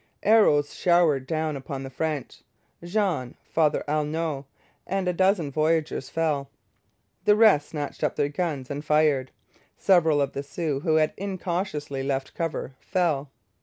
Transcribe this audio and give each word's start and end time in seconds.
Arrows 0.23 0.73
showered 0.73 1.27
down 1.27 1.55
upon 1.55 1.83
the 1.83 1.89
French. 1.91 2.41
Jean, 2.83 3.35
Father 3.43 3.83
Aulneau, 3.87 4.47
and 4.87 5.07
a 5.07 5.13
dozen 5.13 5.51
voyageurs 5.51 6.09
fell. 6.09 6.49
The 7.25 7.35
rest 7.35 7.69
snatched 7.69 8.03
up 8.03 8.15
their 8.15 8.27
guns 8.29 8.71
and 8.71 8.83
fired. 8.83 9.29
Several 9.77 10.19
of 10.19 10.33
the 10.33 10.41
Sioux, 10.41 10.79
who 10.79 10.95
had 10.95 11.13
incautiously 11.17 12.01
left 12.01 12.33
cover, 12.33 12.73
fell. 12.79 13.29